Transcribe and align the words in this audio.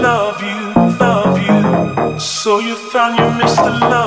love 0.00 0.42
you, 0.42 0.60
love 0.98 1.38
you. 1.38 2.18
So 2.18 2.58
you 2.58 2.74
found 2.76 3.18
your 3.18 3.30
Mr. 3.30 3.80
love. 3.80 4.01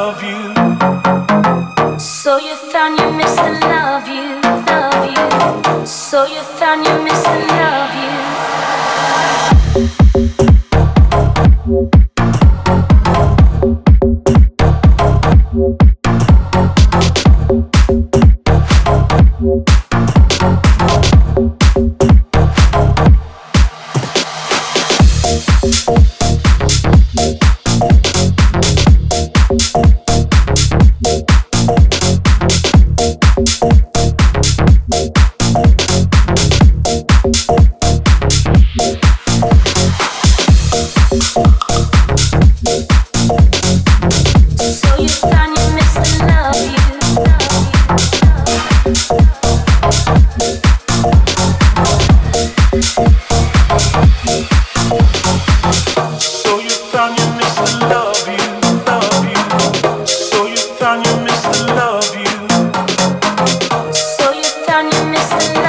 honestly 65.16 65.65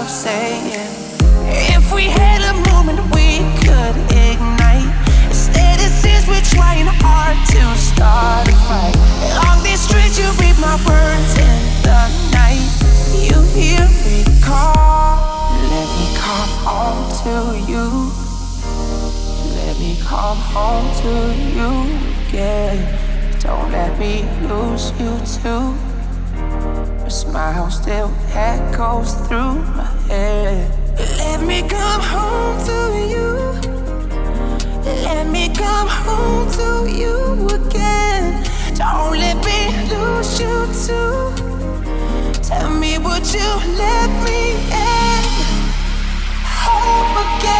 love, 0.00 0.10
saying 0.10 0.64
if 1.76 1.92
we 1.92 2.04
had 2.04 2.40
a 2.52 2.54
moment 2.72 3.00
we 3.14 3.38
could 3.60 3.96
ignite. 4.28 4.88
Instead 5.28 5.76
it 5.80 5.92
seems 6.02 6.26
we're 6.26 6.48
trying 6.56 6.86
hard 7.04 7.36
to 7.52 7.62
start 7.76 8.48
a 8.48 8.56
fight. 8.68 8.96
Along 9.32 9.62
this 9.62 9.80
stretch 9.84 10.16
you 10.18 10.28
read 10.40 10.56
my 10.58 10.76
words 10.88 11.32
in 11.48 11.60
the 11.86 12.02
night. 12.32 12.64
You 13.26 13.36
hear 13.52 13.84
me 14.04 14.24
call, 14.42 15.52
let 15.74 15.88
me 15.98 16.06
come 16.16 16.52
home 16.64 17.04
to 17.24 17.36
you. 17.70 17.86
Let 19.58 19.78
me 19.78 19.98
come 20.00 20.38
home 20.54 20.88
to 21.02 21.14
you 21.56 21.70
again. 22.28 22.78
Don't 23.40 23.70
let 23.72 23.98
me 23.98 24.24
lose 24.48 24.92
you 25.00 25.12
too. 25.42 25.89
Your 27.10 27.16
smile 27.16 27.70
still 27.72 28.12
echoes 28.34 29.14
through 29.26 29.56
my 29.74 29.84
head. 30.06 30.70
Let 31.18 31.42
me 31.44 31.60
come 31.68 32.00
home 32.00 32.56
to 32.66 32.78
you. 33.12 33.32
Let 34.84 35.26
me 35.26 35.48
come 35.52 35.88
home 35.88 36.48
to 36.58 36.88
you 36.88 37.48
again. 37.48 38.44
Don't 38.76 39.18
let 39.18 39.38
me 39.44 39.60
lose 39.90 40.38
you 40.38 40.54
too. 40.86 41.32
Tell 42.44 42.70
me, 42.70 42.98
would 42.98 43.26
you 43.34 43.50
let 43.76 44.08
me 44.24 44.52
in? 44.70 45.24
Home 46.62 47.16
again. 47.26 47.59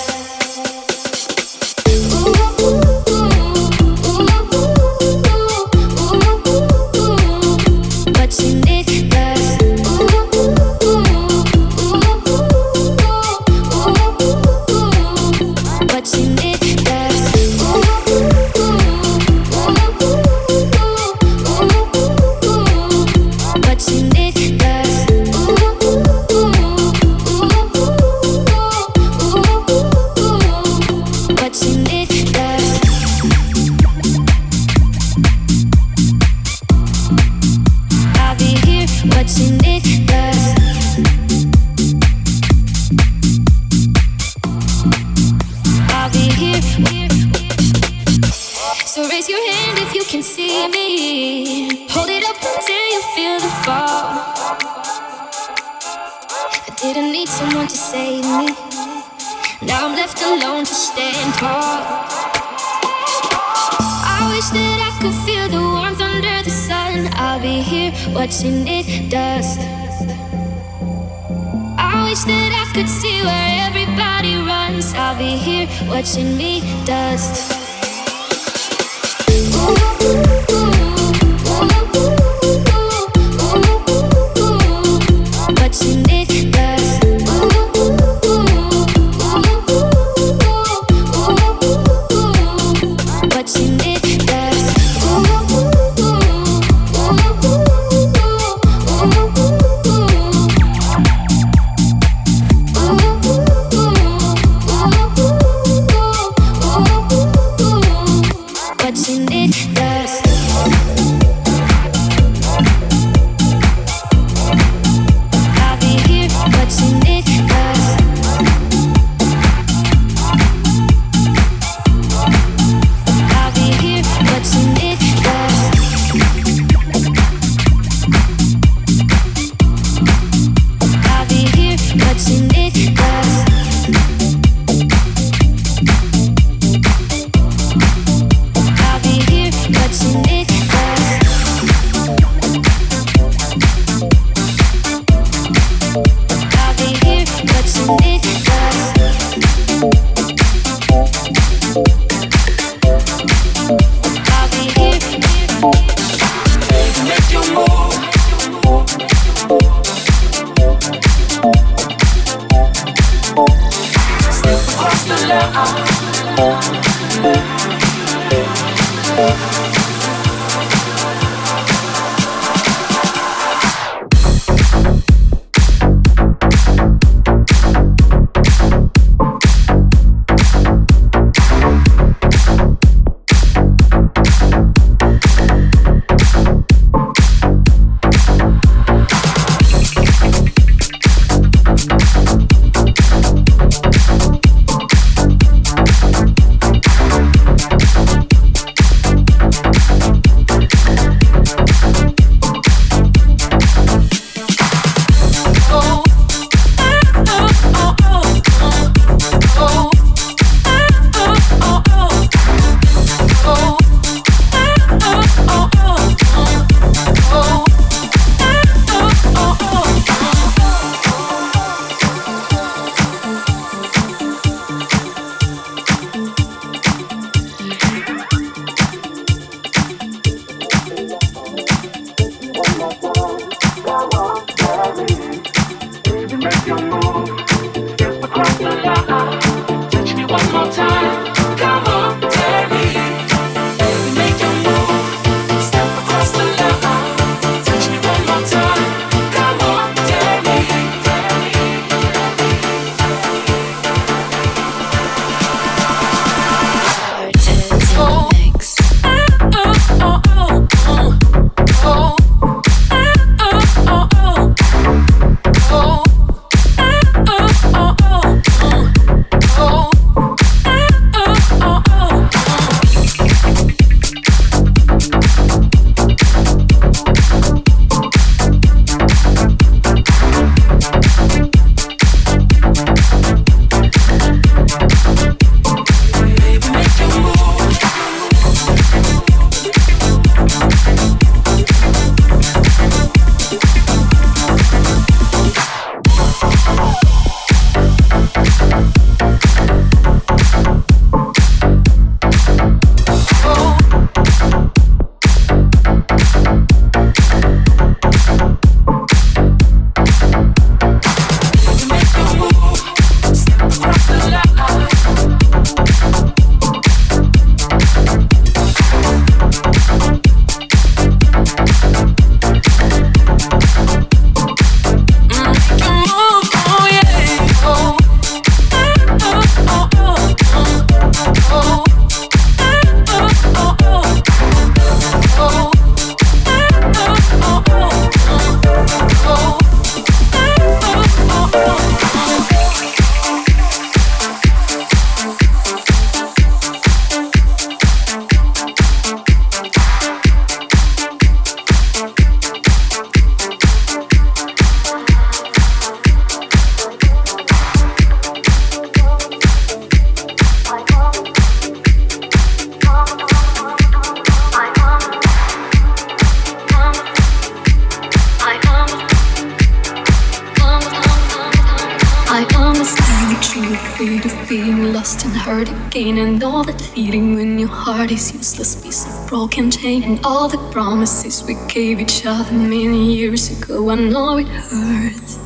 we 381.45 381.55
gave 381.67 381.99
each 381.99 382.25
other 382.25 382.53
many 382.53 383.15
years 383.15 383.49
ago. 383.51 383.89
I 383.89 383.95
know 383.95 384.37
it 384.37 384.47
hurts. 384.47 385.39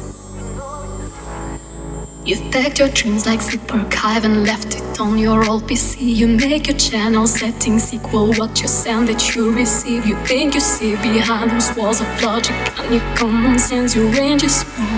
You've 2.25 2.51
packed 2.51 2.79
your 2.79 2.89
dreams 2.89 3.25
like 3.25 3.41
zip 3.41 3.71
archive 3.73 4.25
and 4.25 4.43
left 4.43 4.75
it 4.75 4.99
on 4.99 5.17
your 5.17 5.47
old 5.47 5.63
PC. 5.67 6.01
You 6.01 6.27
make 6.27 6.67
your 6.67 6.77
channel 6.77 7.27
settings 7.27 7.93
equal 7.93 8.33
what 8.33 8.61
you 8.61 8.67
send 8.67 9.09
that 9.09 9.35
you 9.35 9.51
receive. 9.51 10.05
You 10.07 10.15
think 10.25 10.55
you 10.55 10.59
see 10.59 10.95
behind 10.95 11.51
those 11.51 11.75
walls 11.75 12.01
of 12.01 12.07
logic 12.23 12.55
and 12.79 12.95
your 12.95 13.15
common 13.15 13.59
sense. 13.59 13.95
Your 13.95 14.09
range 14.11 14.43
is 14.43 14.65
wrong. 14.79 14.94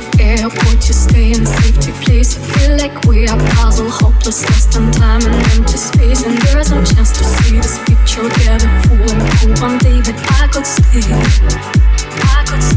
hectic 0.00 0.20
airport, 0.20 0.86
you 0.86 0.94
stay 0.94 1.32
in 1.32 1.46
safety, 1.46 1.92
please. 2.04 2.36
I 2.36 2.40
feel 2.40 2.76
like 2.76 3.04
we 3.04 3.26
are 3.28 3.38
puzzle, 3.54 3.88
hopeless, 3.90 4.44
lost 4.44 4.76
in 4.76 4.90
time 4.92 5.22
and 5.22 5.34
empty 5.52 5.76
space. 5.76 6.24
And 6.24 6.38
there's 6.38 6.70
no 6.70 6.84
chance 6.84 7.12
to 7.18 7.24
see 7.24 7.56
this 7.56 7.78
picture 7.84 8.28
together, 8.28 8.68
for 8.84 8.94
and 9.46 9.58
one 9.60 9.78
day. 9.78 10.00
But 10.00 10.16
I 10.40 10.48
could 10.52 10.66
stay. 10.66 11.02
I 12.22 12.44
could 12.46 12.62
stay. 12.62 12.76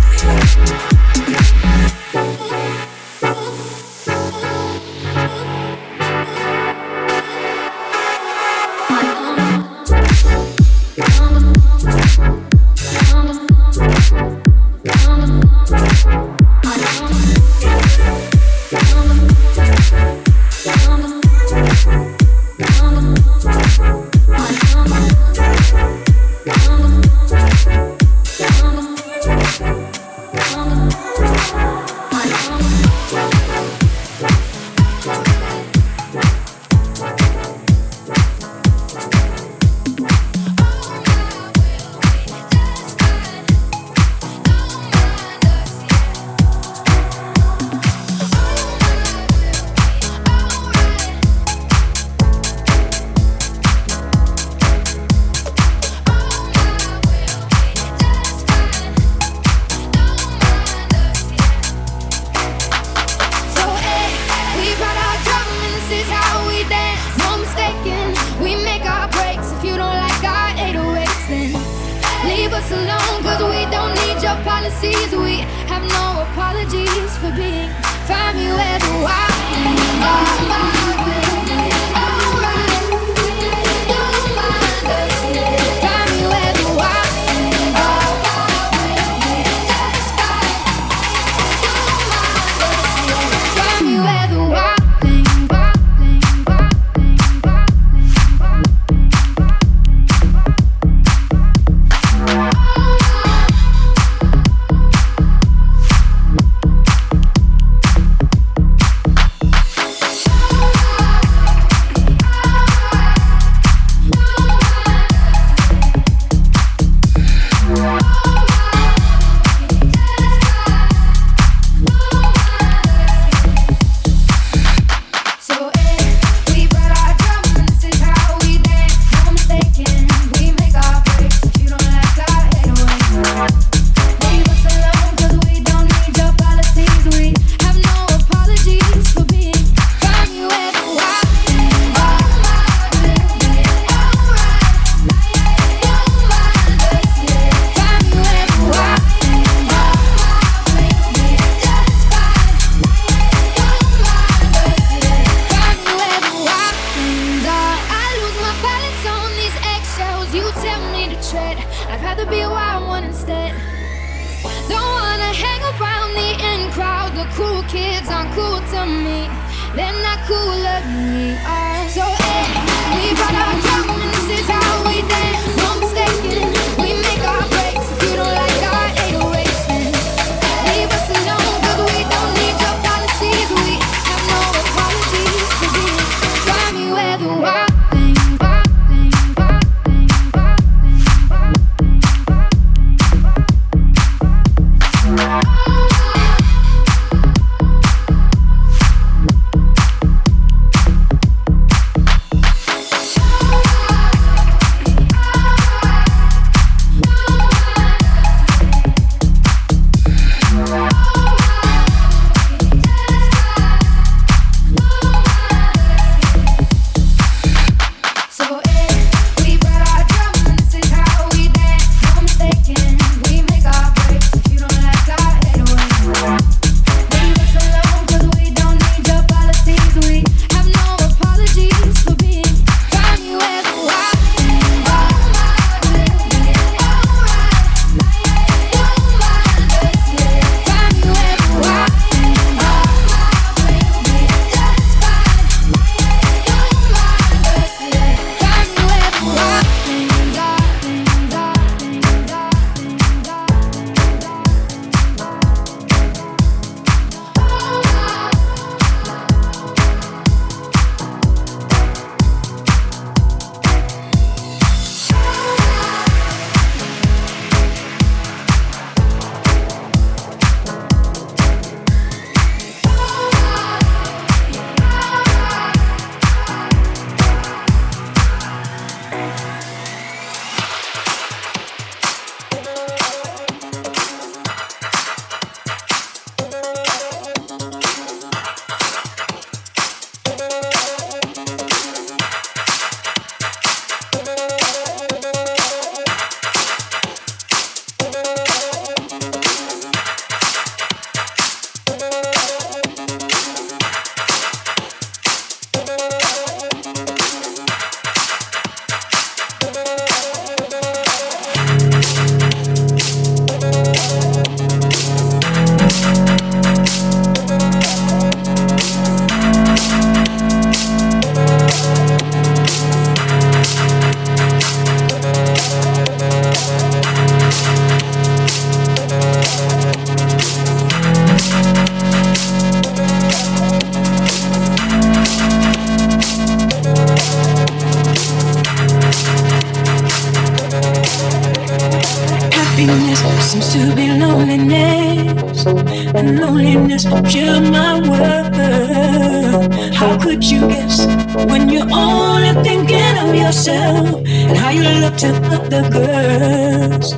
You're 347.10 347.60
my 347.60 348.00
world. 348.08 349.74
How 349.96 350.16
could 350.20 350.44
you 350.44 350.62
guess 350.68 351.08
when 351.50 351.68
you're 351.68 351.92
only 351.92 352.54
thinking 352.64 353.18
of 353.18 353.34
yourself 353.34 354.22
and 354.28 354.56
how 354.56 354.70
you 354.70 354.84
look 355.02 355.16
to 355.18 355.30
other 355.56 355.90
girls? 355.90 357.14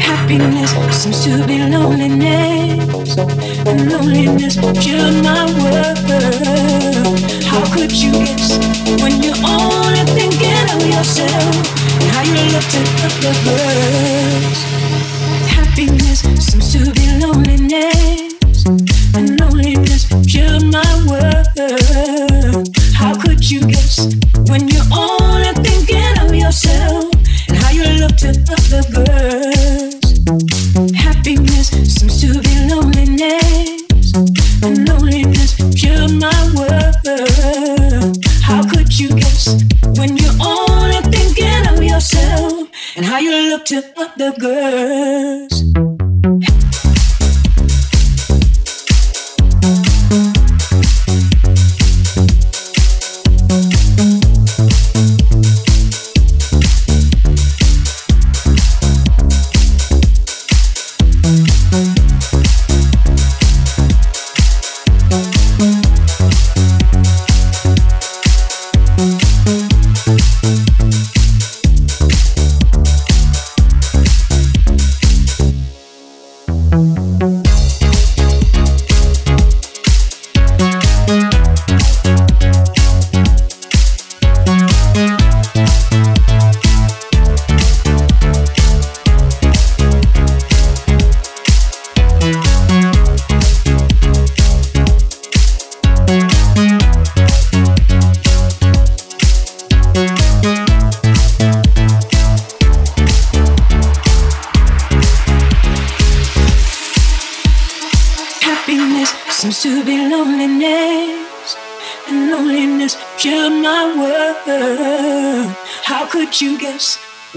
Happiness 0.00 0.70
seems 0.96 1.24
to 1.24 1.46
be 1.46 1.58
loneliness. 1.58 3.16
Loneliness, 3.66 4.56
you're 4.86 5.12
my 5.22 5.44
world. 5.60 7.20
How 7.44 7.62
could 7.74 7.92
you 7.92 8.12
guess 8.12 8.56
when 9.02 9.20
you're 9.22 9.36
only 9.44 10.04
thinking 10.16 10.66
of 10.72 10.80
yourself 10.88 11.54
and 12.00 12.08
how 12.14 12.22
you 12.32 12.42
look 12.54 12.64
to 12.74 12.80
other 13.04 13.34
girls? 13.44 14.58
Happiness 15.52 16.20
seems 16.20 16.72
to 16.72 16.90
be 16.92 17.06
loneliness. 17.20 17.91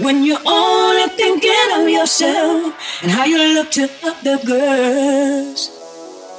When 0.06 0.22
you're 0.22 0.46
only 0.46 1.08
thinking 1.16 1.68
of 1.74 1.88
yourself 1.88 2.72
and 3.02 3.10
how 3.10 3.24
you 3.24 3.54
look 3.54 3.72
to 3.72 3.90
other 4.04 4.38
girls? 4.46 5.60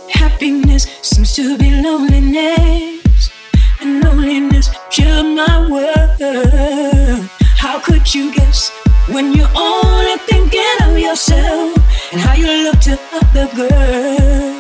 Happiness 0.09 0.83
seems 1.01 1.35
to 1.35 1.57
be 1.57 1.69
loneliness, 1.81 3.29
and 3.81 4.01
loneliness 4.01 4.69
killed 4.89 5.35
my 5.35 5.69
world. 5.69 7.29
How 7.63 7.77
could 7.81 8.05
you 8.15 8.33
guess 8.33 8.71
when 9.11 9.33
you're 9.33 9.53
only 9.53 10.15
thinking 10.31 10.77
of 10.83 10.97
yourself 10.97 11.75
and 12.13 12.21
how 12.21 12.35
you 12.35 12.47
look 12.63 12.79
to 12.87 12.97
other 13.19 13.47
girls? 13.53 14.56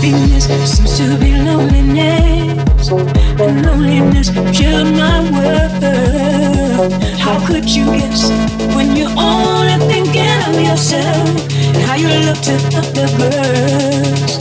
Happiness 0.00 0.46
seems 0.64 0.96
to 0.96 1.04
be 1.18 1.36
loneliness, 1.36 2.88
and 2.88 3.66
loneliness 3.66 4.30
killed 4.56 4.96
my 4.96 5.20
world. 5.30 6.92
How 7.20 7.36
could 7.46 7.68
you 7.68 7.84
guess 7.84 8.30
when 8.74 8.96
you're 8.96 9.12
only 9.14 9.76
thinking 9.92 10.40
of 10.48 10.56
yourself 10.58 11.28
and 11.52 11.76
how 11.84 11.96
you 11.96 12.08
look 12.24 12.40
to 12.48 12.56
other 12.80 13.08
girls? 13.20 14.40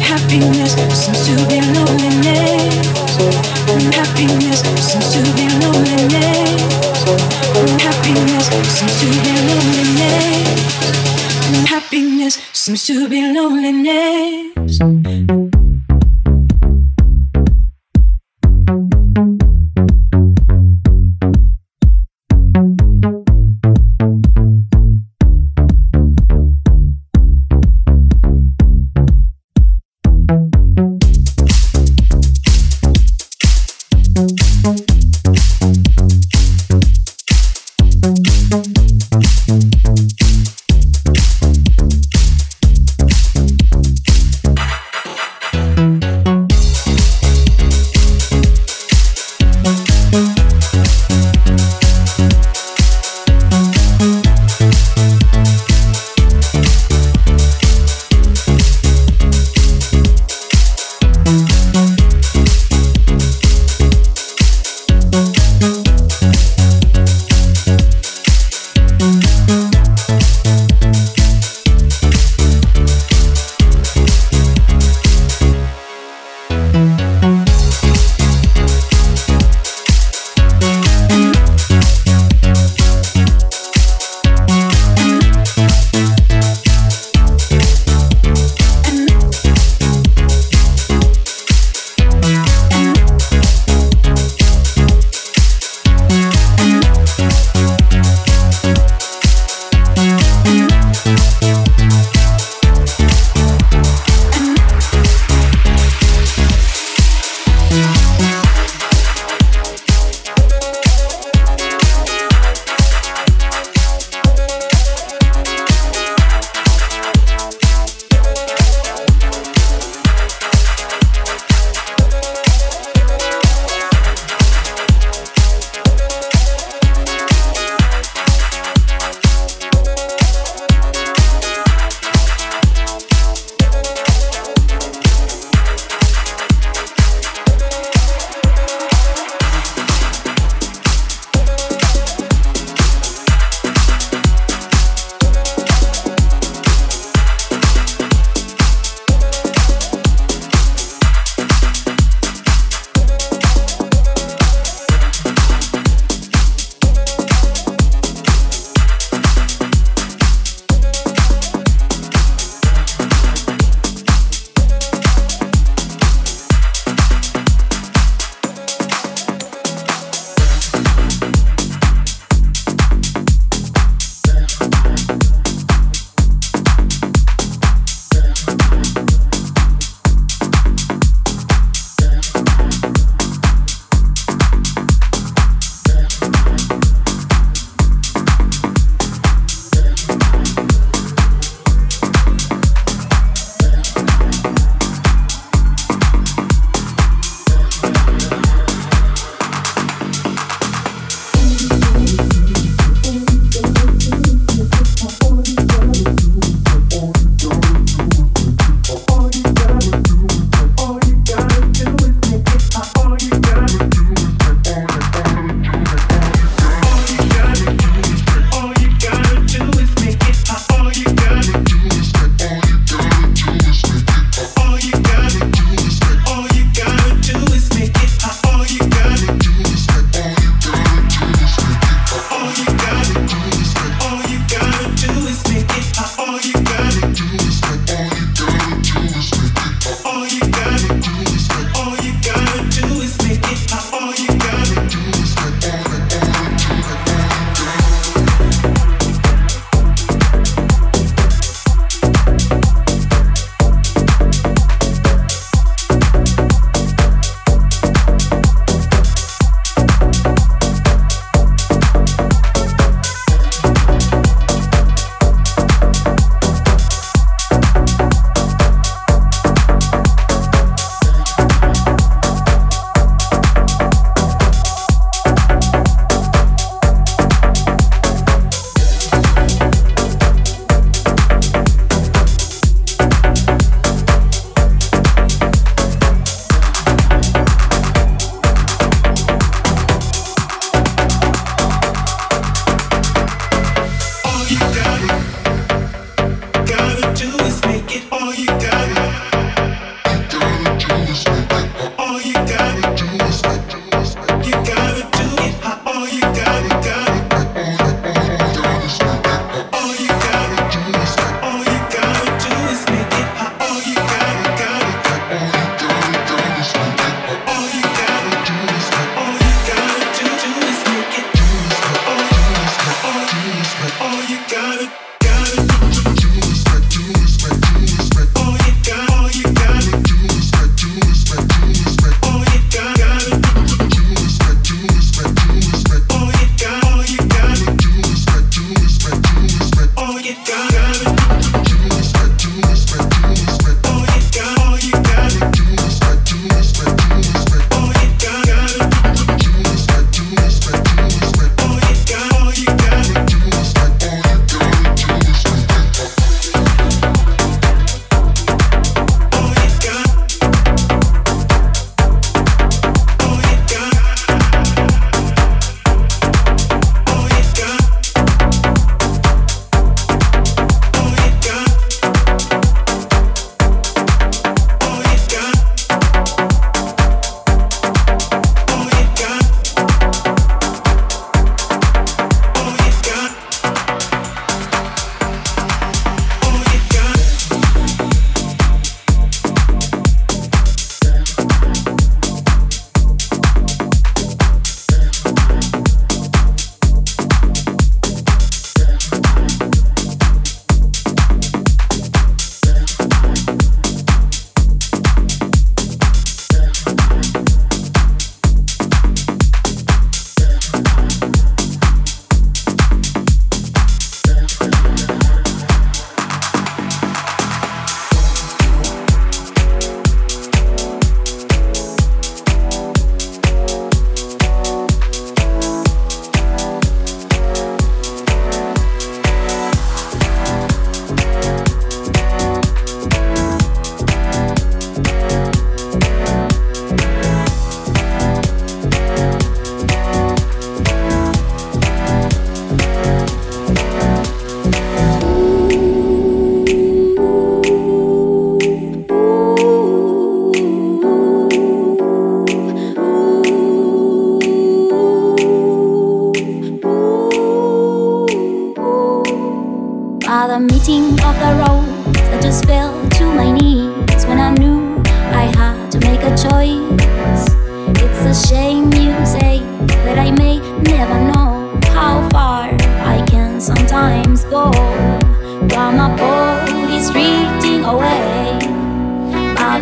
Happiness 0.00 0.72
seems 0.96 1.28
to 1.28 1.36
be 1.44 1.60
loneliness, 1.76 3.20
happiness 3.92 4.60
seems 4.80 5.12
to 5.12 5.20
be 5.36 5.44
loneliness, 5.60 6.64
happiness 7.84 8.48
seems 8.72 8.96
to 9.00 9.08
be 9.20 9.32
loneliness. 9.44 10.48
Happiness 11.68 12.34
seems 12.76 12.86
to 12.86 13.08
be 13.08 13.32
loneliness. 13.32 15.39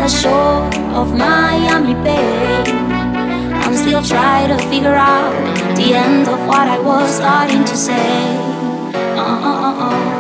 Shore 0.09 0.65
of 0.97 1.15
Miami 1.15 1.95
Bay. 2.03 2.63
I'm 3.65 3.77
still 3.77 4.03
trying 4.03 4.49
to 4.49 4.59
figure 4.69 4.95
out 4.95 5.33
the 5.77 5.95
end 5.95 6.27
of 6.29 6.39
what 6.47 6.67
I 6.67 6.79
was 6.79 7.17
starting 7.17 7.65
to 7.65 7.77
say. 7.77 8.37
Uh, 8.95 9.21
uh, 9.21 9.63
uh, 9.69 10.15
uh. 10.15 10.18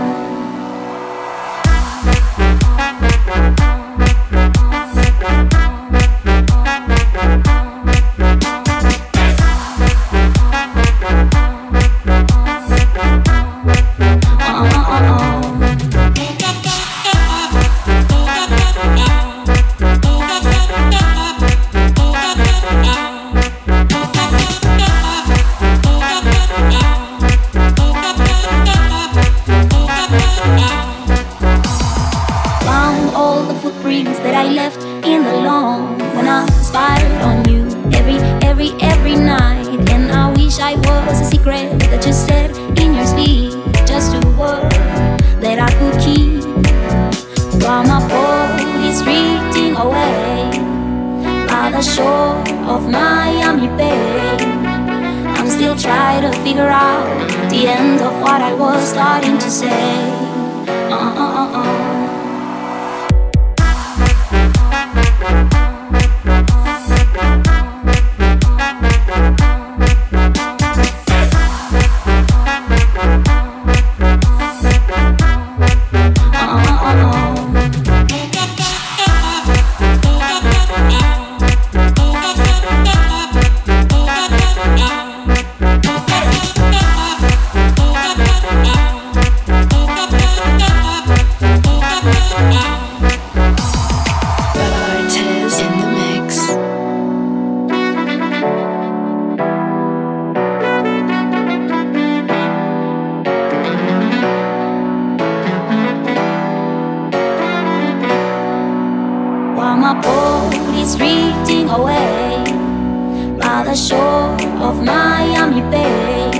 of 114.68 114.84
Miami 114.84 115.62
Bay. 115.70 116.30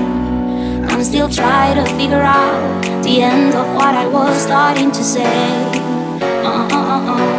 I'm 0.91 1.03
still 1.03 1.31
trying 1.31 1.83
to 1.83 1.91
figure 1.95 2.21
out 2.21 2.83
the 3.03 3.23
end 3.23 3.55
of 3.55 3.67
what 3.75 3.95
I 3.95 4.07
was 4.07 4.43
starting 4.43 4.91
to 4.91 5.03
say. 5.03 5.25
Uh-uh-uh-uh. 6.45 7.38